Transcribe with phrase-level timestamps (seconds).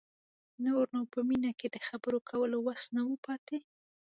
[0.65, 3.57] نور نو په مينې کې د خبرو کولو وس نه و پاتې.